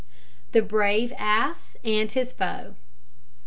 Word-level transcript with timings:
THE 0.53 0.63
BRAVE 0.63 1.13
ASS 1.15 1.77
AND 1.83 2.11
HIS 2.13 2.33
FOE. 2.33 2.73